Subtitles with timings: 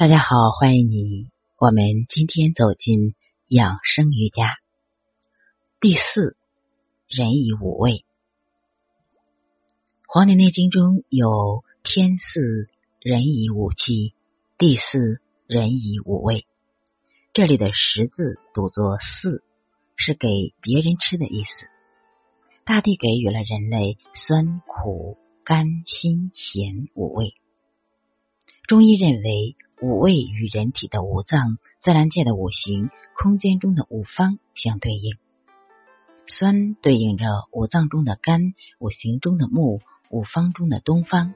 [0.00, 1.28] 大家好，欢迎你。
[1.58, 3.14] 我们今天走进
[3.48, 4.56] 养生瑜伽
[5.78, 6.38] 第四
[7.06, 7.92] 人以五味。
[10.06, 12.70] 《黄帝内经》中有“天四
[13.02, 14.14] 人以五气，
[14.56, 16.46] 地四人以五味”。
[17.34, 19.44] 这里的“十”字读作“四”，
[19.96, 21.66] 是给别人吃的意思。
[22.64, 27.34] 大地给予了人类酸、苦、甘、辛、咸五味。
[28.66, 29.56] 中医认为。
[29.82, 35.16] 五味与人体的五脏、自然界的五行、空间中的五方相对应。
[36.26, 39.80] 酸对应着五脏中的肝、五行中的木、
[40.10, 41.32] 五方中的东方；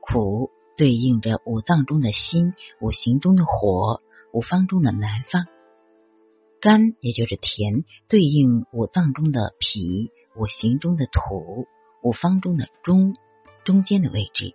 [0.00, 4.00] 苦对应着五脏中的心、五行中的火、
[4.32, 5.46] 五方中的南方；
[6.60, 11.66] 甘也就是甜，对应五脏中的脾、五行中的土、
[12.04, 13.16] 五方中的中
[13.64, 14.54] 中间的位置；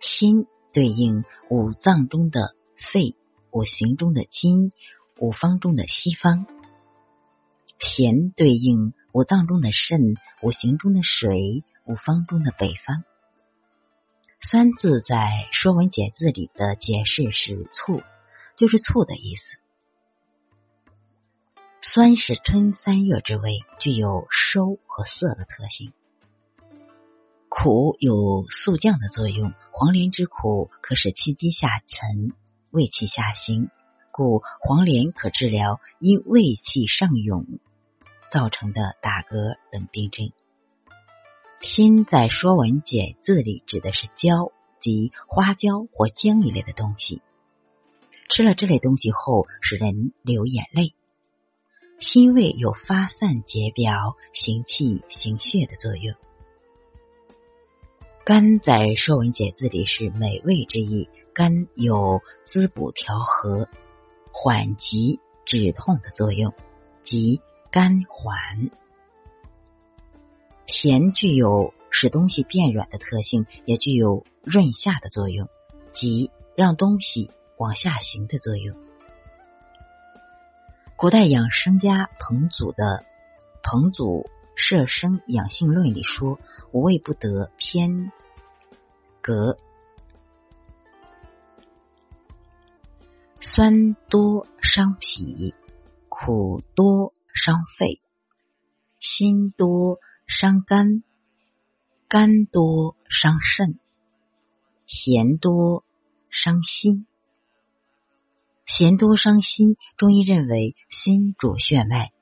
[0.00, 0.46] 心。
[0.72, 2.54] 对应五脏中的
[2.92, 3.16] 肺，
[3.50, 4.72] 五行中的金，
[5.18, 6.46] 五方中的西方；
[7.78, 13.04] 咸对应五脏中的肾，五行中的水，五方中的北方。
[14.42, 15.16] 酸字在
[15.52, 18.02] 《说文解字》里的解释是醋，
[18.56, 19.58] 就是醋的意思。
[21.82, 25.92] 酸是春三月之味，具有收和涩的特性。
[27.50, 32.32] 苦有速降的作用，黄连之苦可使气机下沉，
[32.70, 33.68] 胃气下行，
[34.12, 37.44] 故黄连可治疗因胃气上涌
[38.30, 40.30] 造成的打嗝等病症。
[41.60, 47.20] 辛在《说文解字》里指的是椒，即花椒或姜一类的东西。
[48.28, 50.94] 吃了这类东西后，使人流眼泪。
[51.98, 56.14] 辛味有发散解表、行气行血的作用。
[58.30, 63.66] 甘在《说文解字》里是美味之意，甘有滋补调和、
[64.30, 66.54] 缓急止痛的作用，
[67.02, 67.40] 即
[67.72, 68.70] 甘缓。
[70.64, 75.48] 咸具有使东西变软的特性，也具有润下的作用，
[75.92, 78.76] 即让东西往下行的作用。
[80.94, 83.04] 古代养生家彭祖的
[83.64, 86.38] 彭祖摄生养性论里说
[86.70, 88.12] ：“无味不得偏。”
[89.20, 89.58] 格
[93.40, 95.54] 酸多伤脾，
[96.08, 98.00] 苦多伤肺，
[98.98, 101.02] 辛多伤肝，
[102.08, 103.78] 肝多伤肾，
[104.86, 105.84] 咸多
[106.30, 107.06] 伤心。
[108.66, 112.12] 咸多伤心，中医认为心主血脉。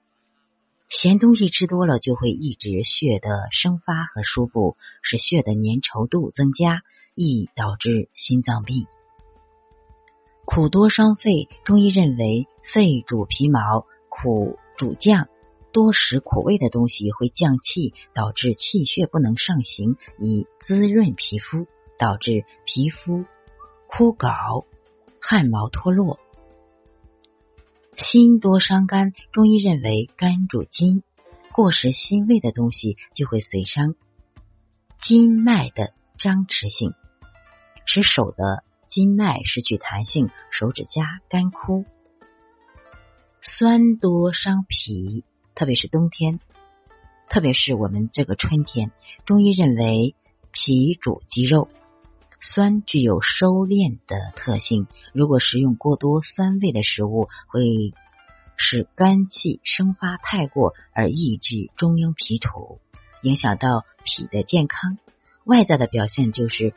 [0.89, 6.81] 咸东西吃多了，就会抑制血的生发和输布，使血的粘稠度增加，
[7.15, 8.87] 易导致心脏病。
[10.47, 15.29] 苦多伤肺，中医认为肺主皮毛，苦主降，
[15.73, 21.67] 多食苦味的东西会降气，导致气血不能上行，以滋润皮肤，
[21.99, 23.27] 导致皮肤
[23.89, 24.65] 枯槁、
[25.21, 26.19] 汗毛脱落。
[27.99, 31.03] 心多伤肝，中医认为肝主筋，
[31.53, 33.97] 过食辛味的东西就会损伤
[35.01, 36.95] 筋脉的张弛性，
[37.85, 41.85] 使手的筋脉失去弹性，手指甲干枯。
[43.43, 46.39] 酸多伤脾，特别是冬天，
[47.29, 48.93] 特别是我们这个春天，
[49.27, 50.15] 中医认为
[50.53, 51.69] 脾主肌肉。
[52.41, 57.93] 酸具有收敛的特性，如果食用过多酸味的食物，会
[58.57, 62.81] 使肝气生发太过，而抑制中央脾土，
[63.23, 64.99] 影响到脾的健康。
[65.45, 66.75] 外在的表现就是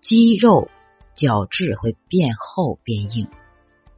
[0.00, 0.68] 肌肉
[1.14, 3.28] 角质会变厚变硬，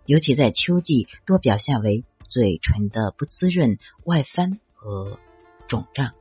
[0.06, 5.18] 尤其在秋季，多表现为嘴唇的不滋润、外翻和
[5.68, 6.12] 肿胀。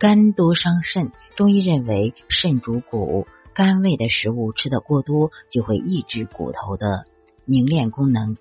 [0.00, 7.04] 肝多伤肾，中医认为肾主骨，肝味的食物吃的过多，就会抑制骨头的
[7.44, 8.38] 凝练功能，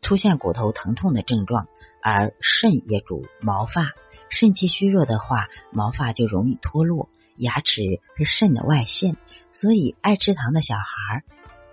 [0.00, 1.66] 出现骨头疼痛的症状。
[2.00, 3.94] 而肾也主毛发，
[4.28, 7.08] 肾气虚弱的话，毛发就容易脱落。
[7.36, 7.82] 牙齿
[8.16, 9.16] 是肾的外线，
[9.54, 11.24] 所以爱吃糖的小孩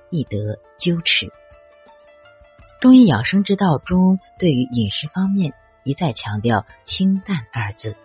[0.09, 1.31] 易得揪齿。
[2.81, 7.95] 中医养生之道中，对于饮食方面一再强调清淡二字。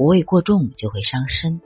[0.00, 1.60] 五味过重就会伤身。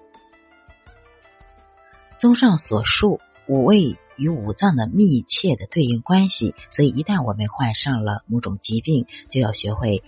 [2.19, 10.03] 综上所述，五味与五脏的密切的对应关系，所以一旦我们患上了某种疾病，就要学会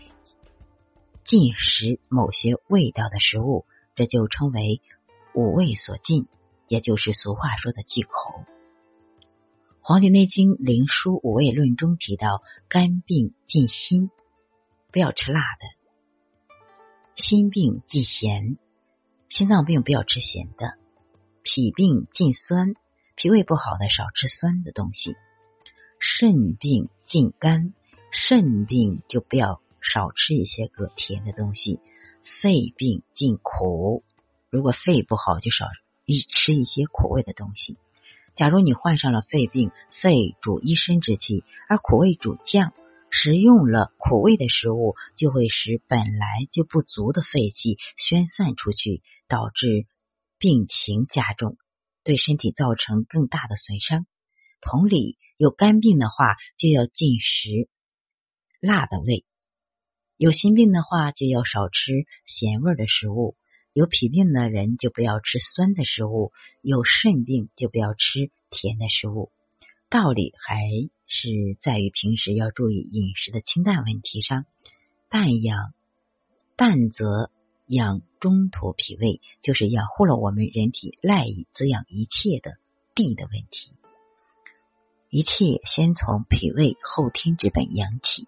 [1.25, 3.65] 进食某些味道的食物，
[3.95, 4.81] 这就称为
[5.33, 6.27] 五味所禁，
[6.67, 8.45] 也就是俗话说的忌口。
[9.81, 14.11] 黄帝内经灵枢五味论中提到，肝病忌辛，
[14.91, 15.76] 不要吃辣的；
[17.17, 18.59] 心病忌咸，
[19.31, 20.77] 心脏病不要吃咸的；
[21.43, 22.75] 脾病忌酸，
[23.15, 25.15] 脾胃不好的少吃酸的东西；
[25.99, 27.73] 肾病忌甘，
[28.13, 31.81] 肾病就不要少吃一些个甜的东西；
[32.43, 34.05] 肺病忌苦，
[34.51, 35.65] 如果肺不好就少
[36.05, 37.79] 一吃一些苦味的东西。
[38.35, 39.71] 假如你患上了肺病，
[40.03, 42.75] 肺主一身之气，而苦味主降，
[43.19, 49.87] 食用了苦味的食物，就会使本来就不足的肺气宣散出去，导致
[50.39, 51.57] 病情加重，
[52.05, 54.07] 对身体造成更大的损伤。
[54.61, 57.71] 同理，有肝病的话，就要禁食
[58.61, 59.25] 辣的味；
[60.19, 63.35] 有心病的话，就要少吃咸味的食物。
[63.73, 69.33] 有脾病的人就不要吃酸的食物，有肾病就不要吃甜的食物。
[69.89, 70.61] 道理还
[71.07, 74.45] 是在于平时要注意饮食的清淡问题上。
[75.09, 75.73] 淡养
[76.57, 77.31] 淡则
[77.67, 82.59] 养中土脾胃，就是养护了我们人体赖以滋养一切的
[82.95, 83.73] 地的问题。
[85.11, 88.27] 一切先从脾胃后天之本养起。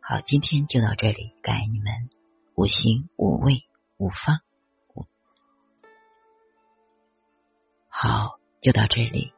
[0.00, 2.10] 好，今天就到这里，感恩你们
[2.54, 3.64] 五行五味。
[3.96, 4.40] 五方，
[7.88, 9.33] 好，就到这里。